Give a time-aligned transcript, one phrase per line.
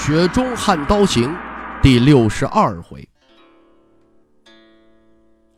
[0.00, 1.28] 雪中悍刀行》
[1.82, 3.06] 第六十二回。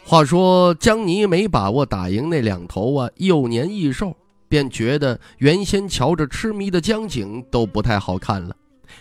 [0.04, 4.16] 话说江泥没把握打赢那两头啊幼年异兽，
[4.48, 8.56] 便觉得原先瞧着痴迷的江景都不太好看了，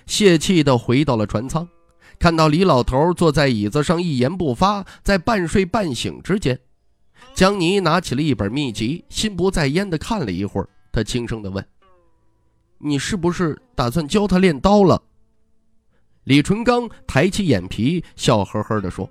[0.05, 1.67] 泄气的回到了船舱，
[2.19, 6.59] 看到李老头坐在椅子上一言不发，在半睡半醒之间，
[7.33, 11.65] 江泥拿起了一本秘籍，心不在焉的看了一会儿，他轻声的问
[12.77, 15.01] ：“你是不是打算教他练刀了？”
[16.23, 19.09] 李淳刚抬起眼皮，笑呵呵地说：“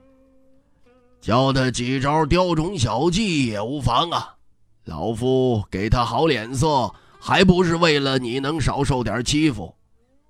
[1.20, 4.36] 教他几招雕虫小技也无妨啊，
[4.84, 9.74] 老夫给他好脸色，还不是为了你能少受点欺负？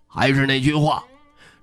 [0.07, 1.05] 还是那句话，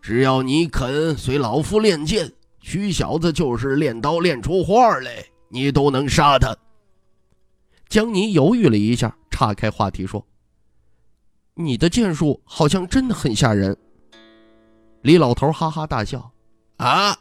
[0.03, 6.55] 只要你肯随老夫练剑，徐小子就是练刀练出花来，你都能杀他。”
[7.89, 10.23] 江泥犹豫了一下，岔开话题说
[11.55, 13.75] ：“你的剑术好像真的很吓人。”
[15.01, 16.31] 李老头哈哈大笑
[16.77, 17.17] ：“啊，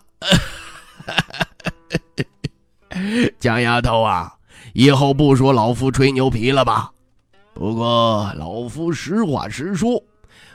[3.38, 4.34] 江丫头啊，
[4.72, 6.90] 以后不说老夫吹牛皮了吧？
[7.54, 10.02] 不过老夫实话实说，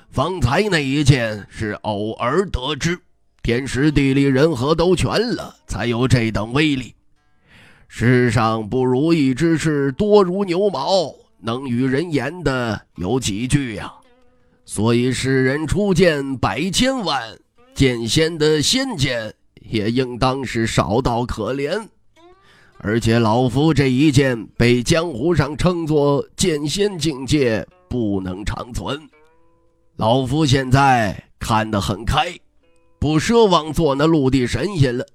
[0.10, 3.00] 方才那一剑是偶尔得知，
[3.44, 6.94] 天时地利人和都全了，才有这等威力。
[7.88, 13.94] 世上不如意之事多如牛毛，能与人言的有几句呀？”
[14.74, 17.38] 所以世人出剑百千万，
[17.76, 21.90] 剑仙的仙剑也应当是少到可怜。
[22.78, 28.98] 而且老夫这一剑被江湖上称作剑仙境界，不能长存。
[29.98, 32.34] 老夫现在看得很开，
[32.98, 35.06] 不奢望做那陆地神仙了，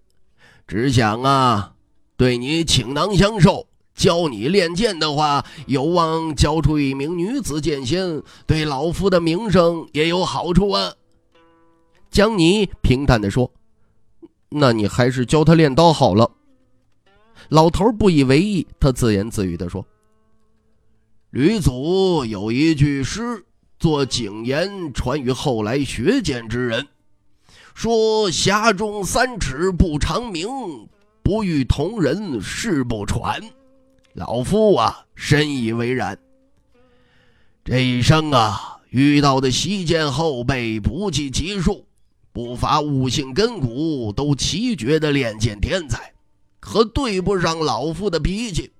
[0.69, 1.73] 只想啊，
[2.19, 3.67] 对你倾囊相授。
[3.97, 10.93] 教你练剑的话，有望教出一名女子剑仙，对老夫的名声也有好处啊。
[12.11, 13.51] 江泥平淡地说
[14.51, 16.31] ：“那你还是教他练刀好了。”
[17.49, 19.85] 老头不以为意，他自言自语地说
[21.31, 23.45] ：“吕祖有一句诗，
[23.79, 26.87] 作警言传于后来学剑之人，
[27.75, 30.49] 说匣中三尺不长鸣，
[31.23, 33.41] 不遇同人誓不传。”
[34.17, 36.19] 老夫啊，深以为然。
[37.63, 41.87] 这一生啊，遇到的西剑后辈不计其数，
[42.33, 46.15] 不乏悟性根骨都奇绝的练剑天才，
[46.61, 48.73] 可对不上老夫的脾气。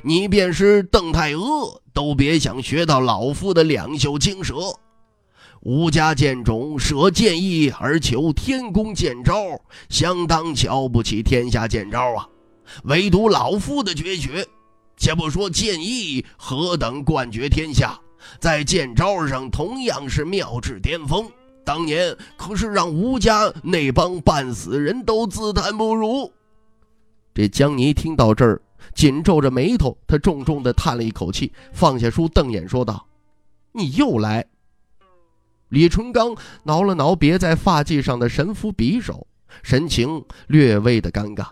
[0.00, 4.54] 你便是邓太阿，都别想学到老夫的两袖青蛇。
[5.60, 9.60] 吴家剑种舍剑意而求天宫剑招，
[9.90, 12.26] 相当瞧不起天下剑招啊！
[12.84, 14.48] 唯独老夫的绝学。
[15.02, 17.98] 且不说剑意何等冠绝天下，
[18.38, 21.28] 在剑招上同样是妙至巅峰。
[21.64, 26.32] 当年可是让吴家那帮半死人都自叹不如。
[27.34, 28.62] 这江泥听到这儿，
[28.94, 33.04] 紧皱着眉头，他重重地叹了一口气，放下书，瞪眼说道
[33.74, 34.46] ：“你又来。”
[35.70, 39.26] 李春刚挠了挠别在发髻上的神符匕首，
[39.64, 41.48] 神情略微的尴尬。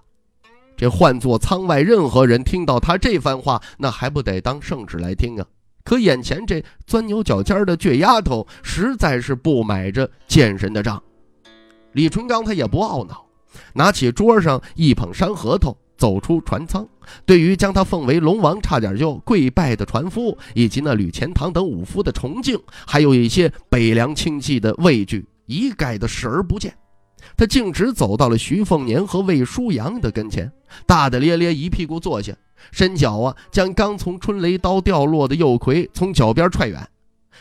[0.81, 5.47] 这换做舱外任何人听到他这番话，那还不得当圣旨来听啊？
[5.85, 11.03] 可眼前这钻牛角尖的倔丫头，实在是不买这贱人的账。
[11.93, 13.27] 李纯刚他也不懊恼，
[13.75, 16.89] 拿起桌上一捧山核桃，走出船舱。
[17.27, 26.75] 对于将他奉为龙王，差点就跪拜的船夫，以及那吕钱塘等武夫的崇敬，还有一些北凉亲戚的畏惧，一概的视而不见。
[27.37, 30.51] 他径直走到了徐凤年和魏舒阳的跟前，
[30.87, 32.35] 大大咧咧一屁股坐下，
[32.73, 36.89] 伸脚啊，将刚从春雷刀掉落的右魁从脚边踹远。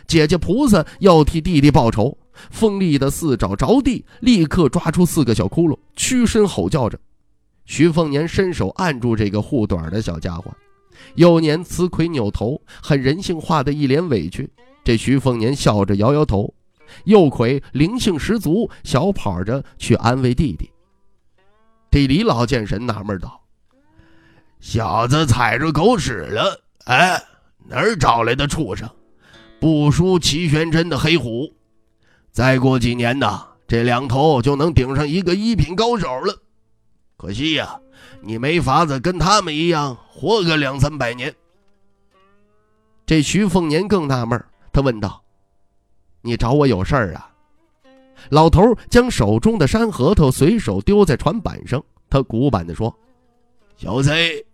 [0.08, 2.18] 姐姐菩萨要替弟弟报仇，
[2.52, 6.98] 锋利的四爪着地，立刻抓出四个小窟窿，屈身吼叫着。
[7.66, 10.52] 徐凤年伸手按住这个护短的小家伙，
[11.16, 14.50] 幼年雌魁扭头，很人性化的一脸委屈。
[14.84, 16.54] 这徐凤年笑着摇摇头。
[17.04, 20.72] 右魁灵性十足，小跑着去安慰弟弟。
[21.92, 23.42] 这李老剑神纳闷道
[24.62, 26.62] ：“小子踩着狗屎了！
[26.86, 27.22] 哎，
[27.68, 28.88] 哪儿找来的畜生？
[29.60, 31.52] 不输齐玄真的黑虎。
[32.32, 36.36] 再过几年呐，这两头就能顶上一个一品高手了。
[37.18, 37.80] 可惜呀，
[38.22, 41.34] 你没法子跟他们一样活个两三百年。”
[43.06, 45.24] 这徐凤年更纳闷，他问道
[46.22, 47.32] ：“你找我有事儿啊？”
[48.30, 52.94] 老头将手中的山核桃随手丢在船板上，他古板地说
[53.78, 54.46] ：“小贼，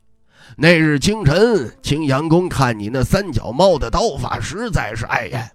[0.55, 5.51] 那日清晨，青阳宫看你那三脚猫的刀法实在是碍眼，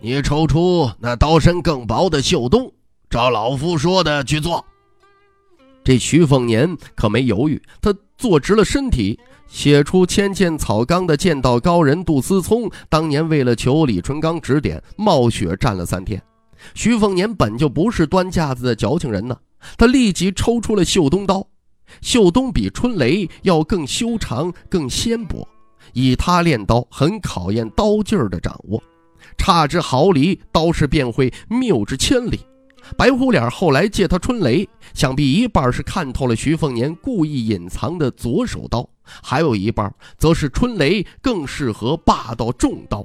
[0.00, 2.72] 你抽出那刀身更薄的绣东，
[3.08, 4.64] 照老夫说的去做。”
[5.82, 9.18] 这徐凤年可没犹豫，他坐直了身体。
[9.48, 16.22] 写出千剑草纲的剑道高人杜思聪，当年为了求李淳罡指点，冒雪战了三天。
[16.74, 19.36] 徐凤年本就不是端架子的矫情人呢，
[19.76, 21.46] 他立即抽出了绣东刀。
[22.00, 25.46] 绣东比春雷要更修长、更纤薄，
[25.92, 28.80] 以他练刀，很考验刀劲儿的掌握，
[29.36, 32.38] 差之毫厘，刀势便会谬之千里。
[32.96, 43.04] 白虎脸后来借他春雷，想必一半是看透了徐凤年故意隐藏的左手刀，还有一半则是春雷更适合霸道重刀。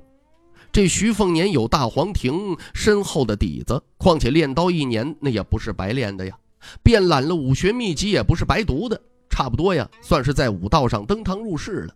[0.75, 6.37] 这徐凤年有大黄庭深厚的底子，况且练刀一年那也不是白练的呀，
[6.83, 11.95] 遍览了武学秘籍也不是白读的，差不多呀，算是在武道上登堂入室了。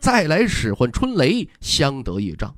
[0.00, 2.52] 再来使唤春雷，相得益彰。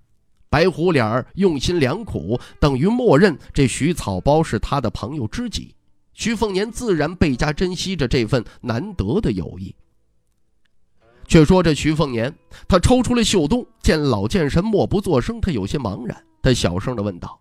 [0.48, 5.74] 白虎脸儿用心良苦，等于默认这徐草包是他的朋友知己。
[6.14, 9.74] 徐凤年自然倍加珍惜着这份难得的友谊。
[11.28, 12.34] 却说这徐凤年，
[12.66, 17.38] 他抽出了袖洞，见老剑神默不作声，他有些茫然，他小声的问道：“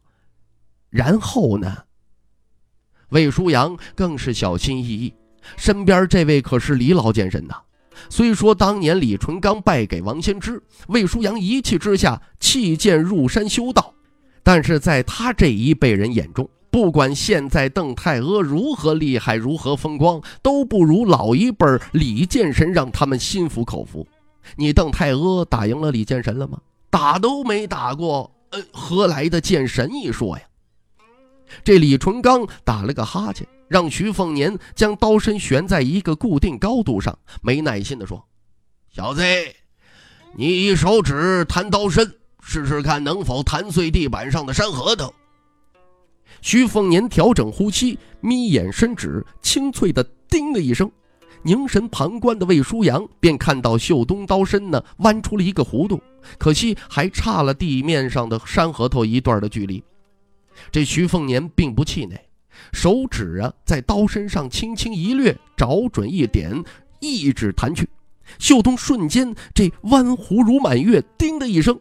[0.92, 1.76] 然后呢？”
[3.10, 5.14] 魏舒阳更是小心翼翼，
[5.56, 7.56] 身边这位可是李老剑神呐。
[8.10, 13.94] 虽说当年李淳刚败给王先知，魏舒阳一气之下弃剑入山修道，
[14.44, 24.08] 但是在他这一辈人眼中，不管现在邓太阿如何厉害、如何风光，都不如老一辈李剑神让他们心服口服。
[24.56, 26.60] 你邓太阿打赢了李剑神了吗？
[26.92, 30.44] 打都没打过，呃，何来的剑神一说呀？
[31.64, 33.48] 这李淳刚打了个哈欠。
[33.68, 38.24] 让徐凤年将刀身悬在一个固定高度上，没耐心地说
[38.94, 39.24] ：“小子，
[40.36, 42.06] 你一手指弹刀身，
[42.40, 45.12] 试试看能否弹碎地板上的山核桃。”
[46.48, 50.02] 徐凤年调整呼吸，眯眼伸指，清脆的
[50.32, 50.90] “叮”的一声，
[51.44, 56.02] 凝神旁观的魏舒阳便看到秀东刀身呢弯出了一个弧度，
[56.38, 59.84] 可惜还差了地面上的山核桃一段的距离。
[60.72, 62.18] 这徐凤年并不气馁。
[62.72, 66.64] 手指啊，在刀身上轻轻一掠，找准一点，
[67.02, 67.90] 一指弹去。
[68.40, 71.78] 秀东瞬间这弯弧如满月，叮的一声，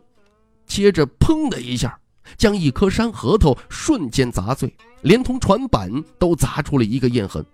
[0.67, 1.97] 接着砰的一下，
[2.37, 7.45] 将一颗山核桃瞬间砸碎，连同船板都砸出了一个印痕。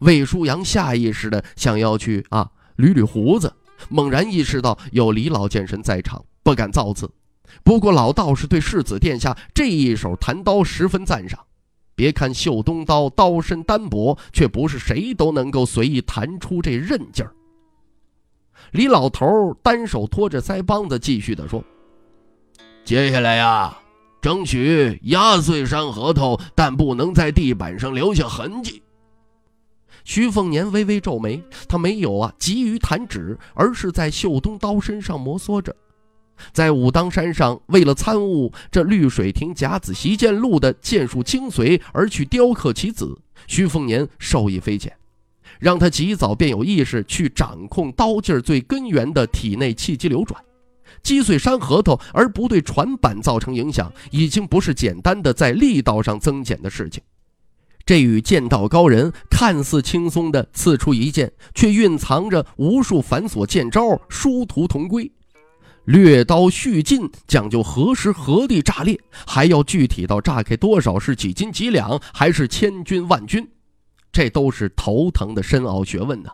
[0.00, 3.52] 魏舒阳下意识的想要去啊捋捋胡子，
[3.88, 7.10] 猛然意识到有李老剑神在场，不敢造次。
[7.62, 11.38] 不过老道士对世子殿下这一手弹刀十分赞赏。
[11.94, 17.32] 别看秀东刀刀身单薄，却不是谁都能够随意弹出这韧劲儿。
[18.72, 21.64] 李老头单手托着腮帮子，继续的说
[22.86, 23.76] ：“接下来呀，
[24.22, 28.80] 争取压碎山核桃，但不能在地板上留下痕迹。”
[30.04, 35.74] 徐凤年微微皱眉，他没有啊急于弹指，而是在绣东刀身上摩挲着。
[36.52, 44.96] 在武当山上，为了参悟这绿水亭甲子习剑录的剑术精髓而去雕刻其子，徐凤年受益匪浅，
[45.58, 50.40] 让他及早便有意识去掌控刀劲儿最根源的体内气机流转，
[51.02, 57.02] 击碎山核桃而不对船板造成影响，已经不是简单的在力道上增减的事情。
[57.84, 65.10] 这与剑道高人看似轻松的刺出一剑，却蕴藏着无数繁琐剑招，殊途同归。
[65.84, 73.46] 掠刀续进讲究何时何地炸裂，还要具体到炸开多少是几斤几两，还是千钧万钧，
[74.10, 76.30] 这都是头疼的深奥学问呢。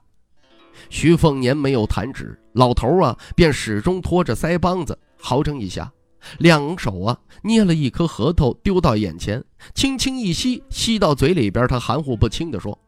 [0.92, 5.90] 徐凤年没有弹指，老头啊便始终拖着腮帮子，好整一下，
[6.38, 9.42] 两手啊捏了一颗核桃丢到眼前，
[9.74, 12.78] 轻轻一吸，吸到嘴里边，他含糊不清地说：“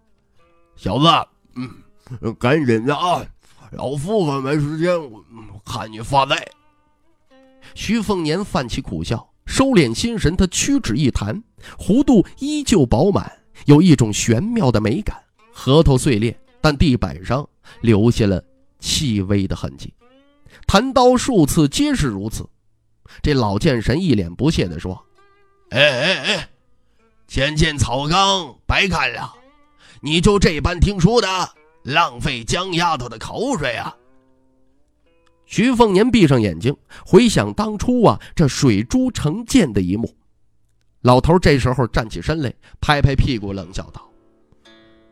[0.76, 1.06] 小子，
[1.54, 3.25] 嗯，赶紧的啊。”
[3.73, 5.25] 老夫可没时间，我
[5.64, 6.37] 看你发呆。
[7.75, 11.42] 徐凤年泛起苦笑，收敛心神，他屈指一弹，
[11.78, 13.32] 弧度依旧饱满，
[13.64, 15.16] 有一种玄妙的美感。
[15.50, 17.49] 核桃碎裂，但地板上
[17.80, 18.42] 留下了
[18.80, 19.92] 细微的痕迹。
[20.66, 22.49] 弹刀数次皆是如此。
[23.23, 25.04] 这老剑神一脸不屑地说
[25.71, 26.49] ：“哎哎哎，
[27.28, 29.35] 浅见草纲，白看了。
[30.00, 31.28] 你就这般听书的，
[31.83, 33.94] 浪费江丫头的口水啊！
[35.47, 40.14] 徐凤年闭上眼睛，回想当初啊，这水珠成剑的一幕。
[41.02, 44.11] 老头这时候站起身来，拍拍屁股，冷笑道：“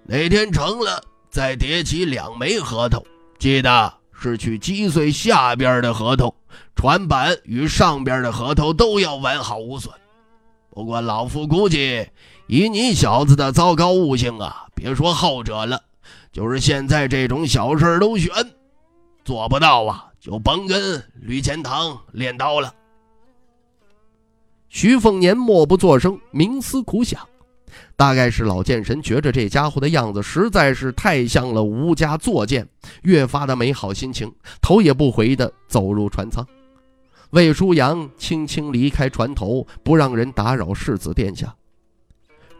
[0.04, 1.02] 哪天成了，
[1.33, 3.03] 再叠起两枚核桃，
[3.39, 6.33] 记得是去击碎下边的核桃，
[6.77, 9.93] 船板与上边的核桃都要完好无损。”
[10.69, 12.07] 不过老夫估计，
[12.49, 15.83] 以你小子的糟糕悟性啊，别说后者了，
[16.33, 18.31] 就是现在这种小事都悬，
[19.25, 22.75] 做不到啊，就甭跟吕钱塘练刀了。
[24.69, 27.27] 徐凤年默不作声，冥思苦想，
[27.96, 32.68] 大概是老剑神觉着这家伙的样子实在是太像了吴家作剑，
[33.02, 36.46] 越发的没好心情，头也不回的走入船舱。
[37.30, 41.54] 魏舒阳轻轻离开船头，不让人打扰世子殿下。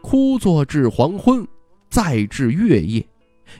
[0.01, 1.47] 枯坐至黄昏，
[1.89, 3.05] 再至月夜，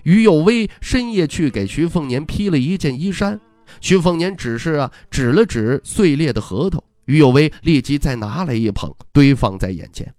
[0.04, 3.40] 于有为深夜去给徐凤年披了一件衣衫。
[3.80, 10.14] 徐凤年只是啊指了指碎裂的核桃，于有为立即再拿来一捧，堆放在眼前。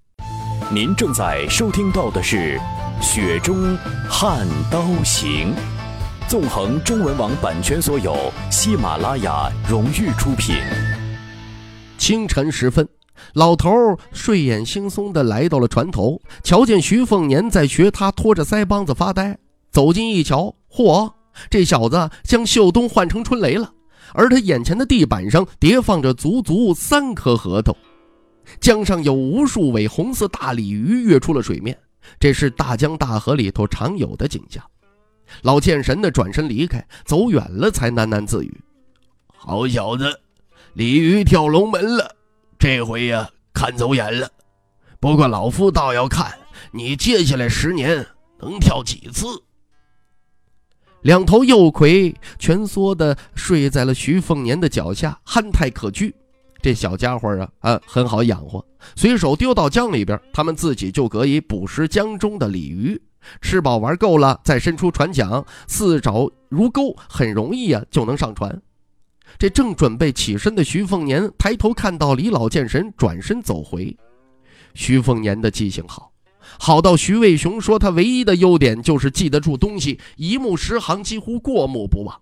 [0.75, 2.61] 您正在收听到的是
[3.00, 3.78] 《雪中
[4.11, 5.54] 悍刀行》。
[6.28, 8.16] 纵横中文网版权所有，
[8.50, 10.57] 喜马拉雅荣誉出品。
[11.97, 12.88] 清晨时分，
[13.35, 13.71] 老头
[14.12, 19.38] 睡眼惺忪地来到了船头，瞧见徐凤年在学他拖着腮帮子发呆，
[19.71, 21.12] 走近一瞧，嚯，
[21.49, 23.71] 这小子将秀东换成春雷了。
[24.12, 27.76] 而他眼前的地板上叠放着足足三颗核桃，
[28.61, 31.79] 江上有无数尾红色大鲤鱼跃出了水面，
[32.19, 34.65] 这是大江大河里头常有的景象。
[35.43, 38.61] 老剑神的转身离开，走远了才喃喃自语
[39.35, 40.21] ：“好小子，
[40.75, 42.15] 鲤鱼跳龙门了，
[42.59, 44.29] 这回呀看走眼了。
[45.01, 46.33] 不过老夫倒要看
[46.73, 48.07] 你接下来十年
[48.39, 49.27] 能跳几次。”
[51.03, 56.13] 两头幼葵蜷缩的睡在了徐凤年的脚下，憨态可掬。
[56.64, 58.64] 这小家伙啊啊很好养活，
[58.97, 62.99] 随手丢到江里边，他们自己就可以捕食江中的鲤鱼。
[63.42, 68.62] 吃饱玩够了，再伸出船桨，四爪如钩，很容易啊，就能上船。
[69.37, 73.94] 这正准备起身的徐凤年抬头看到李老剑神转身走回。
[74.73, 76.12] 徐凤年的记性好，
[76.59, 82.18] 好到徐渭雄说他唯一的优点就是记得住东西，一目十行，几乎过目不忘。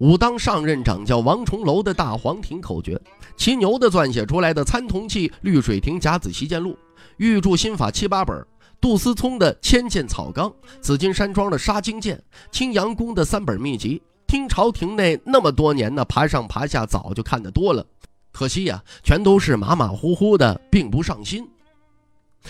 [0.00, 2.98] 武当上任掌教王重楼的大黄庭口诀，
[3.36, 6.74] 骑牛的撰写出来的参同契、绿水亭甲子习剑录，
[7.18, 8.46] 玉柱心法七八本。
[8.80, 10.48] 杜思聪的《千剑草纲》，
[10.80, 12.16] 紫金山庄的《杀精剑》，
[12.50, 17.84] 青阳宫的三本秘籍，听朝廷内那么多年呢，爬上爬下，早就看得多了。
[18.32, 21.46] 可惜呀，全都是马马虎虎的，并不上心。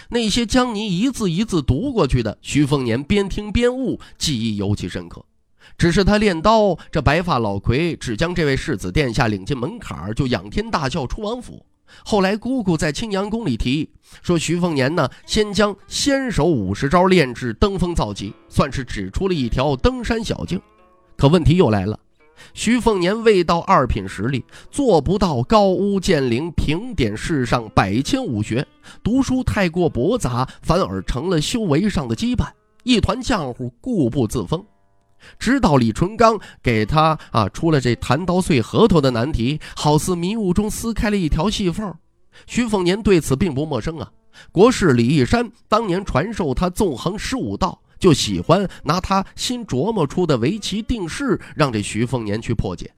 [0.08, 5.24] 那些将你一字一字读过去的，徐凤年边听边悟，记忆尤其深刻。
[5.76, 11.64] 只是他练刀，这白发老魁只将这位世子殿下领进门槛，就仰天大笑出王府。
[12.04, 13.90] 后来，姑姑在青阳宫里提议
[14.22, 20.60] 说：“徐凤年呢，先将先手五十招练至登峰造极，算是指出了一条登山小径。”
[21.18, 21.98] 可问题又来了，
[22.54, 28.64] 徐凤年未到二品实力，做不到高屋建瓴、评点世上百千武学。
[29.02, 32.46] 读书太过驳杂，反而成了修为上的羁绊，
[32.84, 34.64] 一团浆糊，固步自封。
[35.38, 41.94] 直到李淳刚给他啊出了这弹刀碎核桃的难题，好似迷雾中撕开了一条细缝。
[42.46, 44.10] 徐凤年对此并不陌生啊。
[44.52, 52.90] 国士李义山当年传授他纵横十五道，就喜欢拿他新琢磨出的围棋定式让这徐凤年去破解。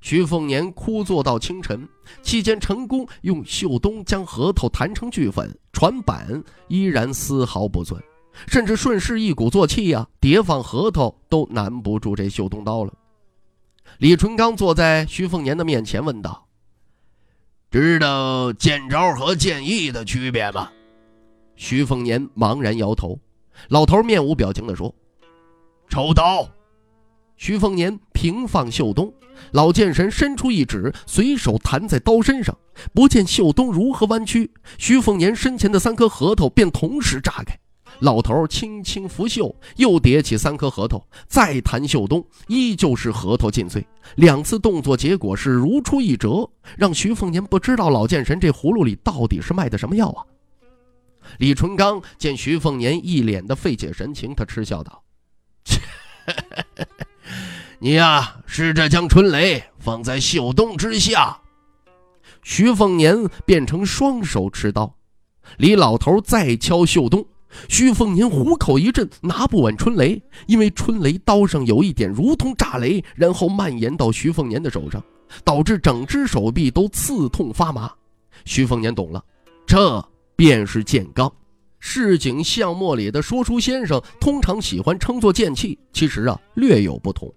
[0.00, 1.88] 徐凤年枯坐到清晨，
[2.22, 8.00] 期间成功用秀东将核桃弹成巨粉，船板依然丝毫不损。
[8.46, 12.92] 甚至顺势一鼓作气呀，叠放核桃都难不住这秀东刀了。
[13.98, 16.46] 李淳刚坐在徐凤年的面前问道
[17.70, 20.70] ：“知道剑招和剑意的区别吗？”
[21.56, 23.18] 徐凤年茫然摇头。
[23.68, 24.94] 老头面无表情地说
[25.90, 26.48] ：“抽刀。”
[27.36, 29.12] 徐凤年平放秀东，
[29.52, 32.56] 老剑神伸出一指，随手弹在刀身上。
[32.92, 37.58] 不见秀东如何弯曲，徐凤年身前的三颗核桃便同时炸开。
[38.00, 43.86] 老头轻轻拂袖，又叠起三颗核桃，再弹秀东，依旧是核桃尽碎。
[44.16, 50.24] 两次动作结果是如出一辙，让徐凤年不知道老剑神这葫芦里到底是卖的什么药啊！
[51.38, 55.02] 李淳刚见徐凤年一脸的费解神情，他嗤笑道
[57.78, 61.38] ：“你呀，试着将春雷放在秀东之下。”
[62.42, 64.94] 徐凤年变成双手持刀。
[65.58, 67.26] 李老头再敲袖洞，
[67.68, 75.02] 徐凤年虎口一震，拿不稳春雷，因为春雷刀上有一点如同炸雷，然后蔓延到徐凤年的手上，
[75.44, 77.90] 导致整只手臂都刺痛发麻。
[78.44, 79.24] 徐凤年懂了，
[79.66, 81.30] 这便是剑罡。
[81.80, 87.32] 市井巷陌里的说书先生通常喜欢称作剑气，其实啊略有不同。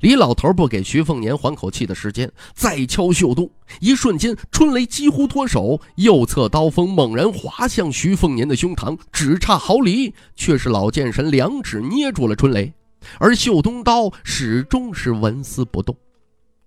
[0.00, 12.72] 李老头不给徐凤年缓口气的时间，再敲袖洞，一瞬间，春雷几乎脱手，右侧刀锋猛然划向徐凤年的胸膛，只差毫厘，却是老剑神两指捏住了春雷，
[13.18, 15.96] 而袖东刀始终是纹丝不动。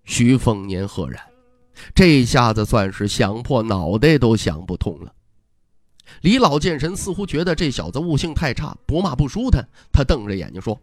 [0.04, 1.22] 徐凤年赫然，
[1.94, 5.14] 这下子算是想破脑袋都想不通了。
[6.22, 9.66] 李老剑神似乎觉得这小子悟性太差，不骂不舒坦。
[9.94, 10.78] 他瞪着眼睛说：“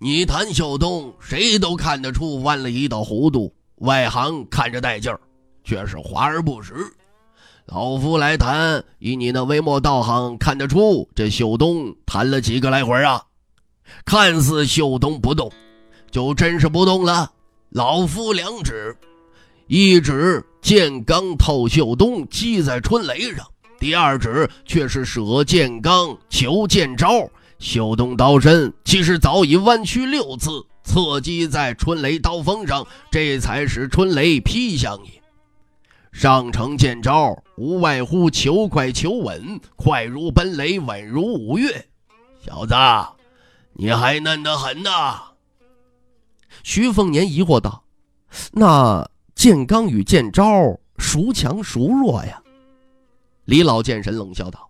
[0.00, 5.18] 你谈秀东，谁都看得出弯了一道弧度，外行看着带劲儿，
[5.64, 6.72] 却是华而不实。
[7.66, 13.24] 老夫来谈，以你那微末道行，看得出这秀东谈了几个来回啊？
[14.04, 15.50] 看似秀东不动，
[16.12, 17.32] 就真是不动了。
[17.70, 18.96] 老夫两指，
[19.66, 23.44] 一指剑罡透秀东，击在春雷上。”
[23.80, 27.28] 第二指却是舍剑罡求剑招，
[27.58, 35.20] 秀动刀身其实早已弯曲六次，侧击在春雷刀锋上，这才使春雷劈向你。
[36.12, 41.88] 上乘剑招无外乎求快求稳，快如奔雷，稳如五岳。
[42.40, 42.74] 小子，
[43.74, 45.20] 你还嫩得很呐！
[46.62, 47.84] 徐凤年疑惑道
[48.52, 52.42] ：“那剑罡与剑招孰强孰弱呀？”
[53.44, 54.67] 李老剑神冷笑道：“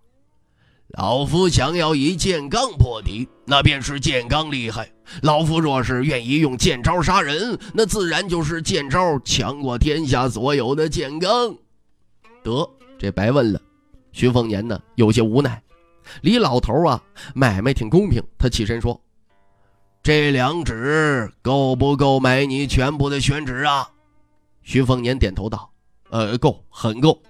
[0.97, 4.85] 老夫想要以剑罡破敌，那便是剑罡厉害；
[5.21, 11.55] 老夫若是愿意用剑招杀人，那自然就是剑招强过天下所有的剑罡。”
[12.43, 12.67] 得，
[12.99, 13.61] 这白问了。
[14.13, 15.63] 徐凤年呢，有些无奈。
[16.23, 17.03] 李老头啊，
[17.35, 18.23] 买卖挺公平。
[18.39, 18.99] 他起身说
[20.03, 23.87] ：“这两纸够不够买你全部的宣纸啊？”
[24.65, 25.71] 徐凤年点头道
[26.09, 27.21] ：“呃，够，很够。”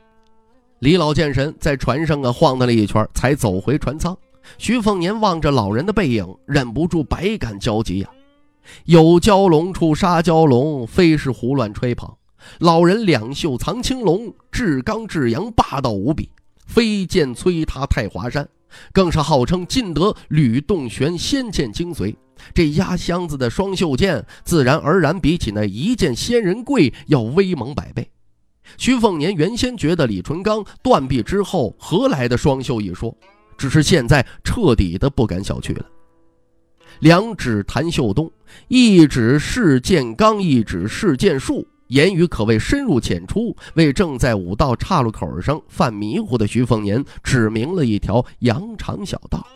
[0.80, 4.16] 李老剑神在船上啊晃荡了一圈，才走回船舱。
[4.58, 8.08] 徐凤年望着老人的背影，忍不住百感交集呀。
[8.84, 12.08] 有蛟龙处杀蛟龙，非是胡乱吹捧。
[12.60, 16.30] 老人两袖藏青龙，至刚至阳，霸道无比，
[16.64, 18.48] 飞剑摧塌太华山，
[18.92, 22.14] 更是号称尽得吕洞玄仙剑精髓。
[22.54, 28.08] 这压箱子的双袖剑，自然而然比起那一剑仙人贵要威猛百倍。
[28.76, 33.16] 徐凤年原先觉得李淳罡断臂之后何来的双袖一说，
[33.56, 35.84] 只是现在彻底的不敢小觑了。
[37.00, 38.30] 两指谭秀东，
[38.68, 49.46] 一指试剑刚，一指试剑术，言语可谓深入浅出，为正在武道岔路口上犯迷糊的徐凤年指明了一条羊肠小道。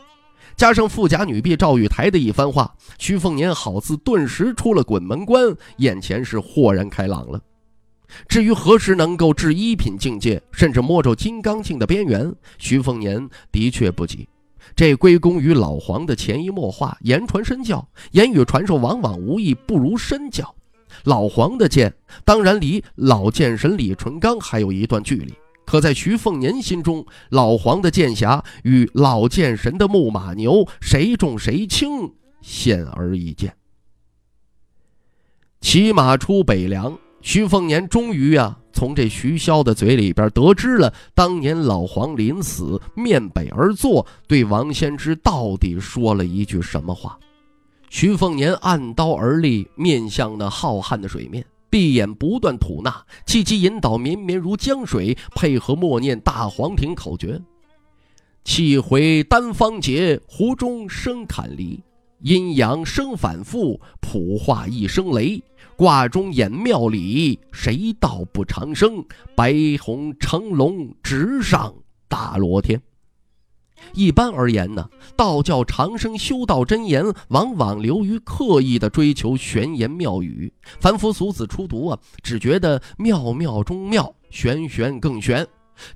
[0.55, 7.41] 加上富家女婢赵玉台的一番话，徐凤年好似顿时出了鬼门关，眼前是豁然开朗了。
[8.29, 14.29] 至于何时能够至一品境界，甚至摸着金刚境的边缘，徐凤年的确不急。
[14.77, 17.87] 这归功于老黄的潜移默化、言传身教。
[18.13, 20.55] 言语传授往往无益不如身教。
[21.05, 21.93] 老黄的剑
[22.25, 33.55] 当然离老剑神李淳罡还有一段距离，可在徐凤年心中，老黄的剑侠与老剑神的木马牛，谁重谁轻，显而易见。
[35.61, 36.97] 骑马出北凉。
[37.23, 47.17] 徐凤年终于啊，从这徐骁的嘴里边得知了当年老黄临死面北而坐，对王先知到底说了一句什么话。
[47.89, 57.41] 徐凤年按刀而立，面向那浩瀚的水面，闭眼不断吐纳，气机引导绵绵如江水，配合默念大黄庭口诀：
[58.45, 61.81] 气回丹方结，湖中生坎离，
[62.23, 65.43] 阴阳生反复，普化一声雷。
[65.77, 69.05] 卦中演庙里，谁道不长生？
[69.35, 71.75] 白虹乘龙直上
[72.07, 72.81] 大罗天。
[73.93, 80.53] 一般而言呢，道教长生修道真言，往往流于刻意的追求玄言妙语。
[80.79, 85.45] 凡夫俗子初读啊，只觉得妙妙中妙，玄玄更玄。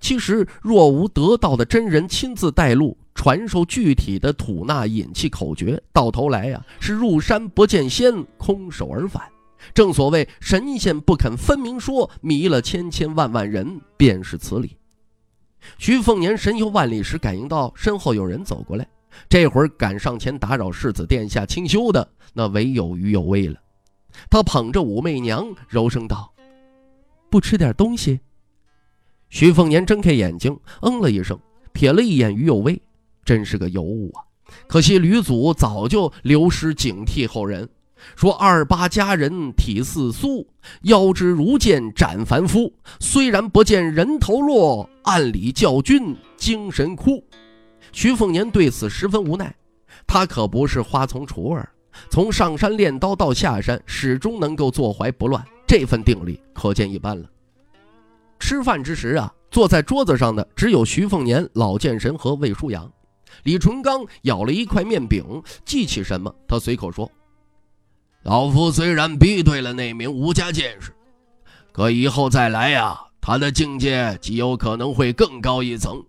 [0.01, 9.23] 其实若无得道的真人亲自带路，传授具体的吐纳引气口诀，到头来呀，是入山不见仙，空手而返。
[9.75, 14.77] 正所谓神仙不肯分明说，迷了千千万万人，便是此理。
[15.79, 18.87] 徐凤年神游万里时，感应到身后有人走过来，
[19.29, 23.57] 这会儿敢上前打扰世子殿下清修的，那唯有于有为了。
[24.31, 26.33] 他捧着武媚娘，柔声道
[27.29, 28.21] ：“不吃点东西？”
[29.29, 31.39] 徐凤年睁开眼睛，嗯了一声，
[31.75, 32.81] 瞥了一眼于有为，
[33.25, 34.23] 真是个尤物啊！
[34.67, 37.69] 可惜吕祖早就流失警惕后人，
[38.15, 40.47] 说二八佳人体似酥，
[40.83, 42.73] 腰肢如剑斩凡夫。
[43.01, 47.23] 虽然不见人头落，暗里教君精神枯。
[47.93, 49.55] 徐凤年对此十分无奈，
[50.07, 51.69] 他可不是花丛雏儿，
[52.09, 57.29] 从上山练刀到下山，始终能够坐怀不乱，这份定力可见一斑了。
[58.39, 62.91] 吃饭之时啊，坐在桌子上的只有徐凤年、老剑神和魏舒阳。
[63.43, 67.11] 李淳刚咬了一块面饼，记起什么，他随口说
[68.25, 70.93] ：“老夫虽然逼对了那名吴家剑士，
[71.73, 76.03] 可以后再来呀，他的境界极有可能会更高一层。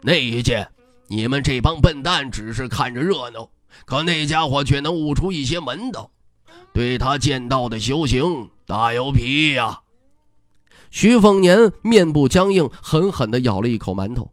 [0.00, 0.66] 那一剑，
[1.08, 3.48] 你们这帮笨蛋只是看着热闹，
[3.84, 6.10] 可那家伙却能悟出一些门道，
[6.72, 9.80] 对他剑道的修行大有裨益呀。”
[10.92, 14.30] 徐凤年面部僵硬，狠狠地咬了一口馒头。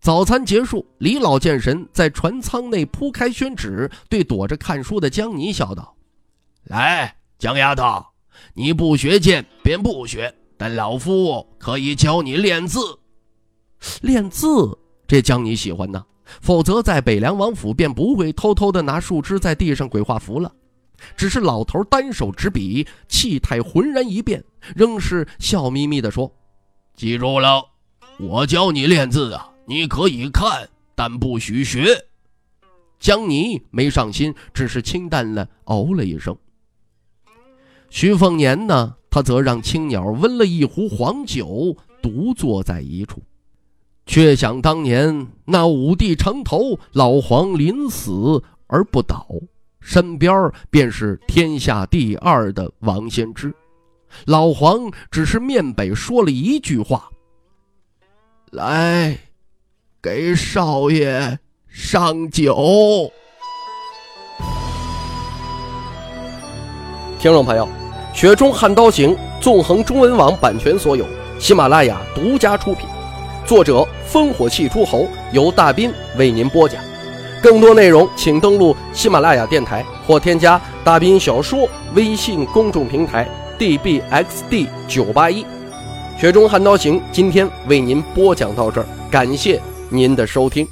[0.00, 5.94] 早餐结束，李老剑神在船舱内铺开宣纸，对躲着看书的江妮笑道
[6.66, 8.04] ：“来，江丫头，
[8.54, 12.80] 你不学剑便不学，但老夫可以教你练字。
[14.00, 16.04] 练字，这江妮喜欢呢。
[16.40, 20.52] 否则，在北凉王府便不会偷偷地拿树枝在地上鬼画符了。”
[21.16, 24.42] 只是老头单手执笔，气态浑然一变，
[24.74, 26.32] 仍是笑眯眯地说
[26.94, 27.64] ：“记住了，
[28.18, 32.06] 我教你练字啊，你可以看，但不许学。”
[32.98, 36.36] 江泥没上心，只是清淡了哦了一声。
[37.90, 43.20] 徐凤年呢，他则让青鸟温了一壶黄酒，独坐在一处，
[44.06, 49.26] 却想当年那五帝城头老黄临死而不倒。
[49.82, 53.52] 身边便是天下第二的王先知，
[54.26, 57.10] 老黄只是面北说了一句话
[58.52, 59.18] ：“来，
[60.00, 63.10] 给少爷上酒。”
[67.18, 67.68] 听众朋友，
[68.16, 71.04] 《雪中悍刀行》纵横中文网版权所有，
[71.38, 72.88] 喜马拉雅独家出品，
[73.44, 76.91] 作者烽火戏诸侯，由大斌为您播讲。
[77.42, 83.28] 更多内容，请登录喜马拉雅电台或添加“大兵小说”微信公众平台
[83.58, 85.44] “dbxd 九八一”。
[86.16, 90.64] 雪中悍刀行，今天为您播讲到这儿，感谢您的收听。